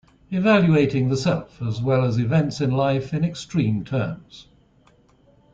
[0.31, 4.47] Evaluating the self, as well as events in life in extreme terms.